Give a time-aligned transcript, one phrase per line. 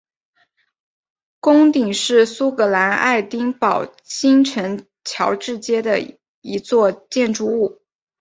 [1.41, 5.99] 穹顶是苏格兰爱丁堡新城乔治街的
[6.41, 7.83] 一座建筑物。